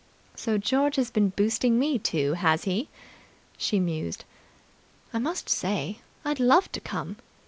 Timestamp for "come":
6.79-7.17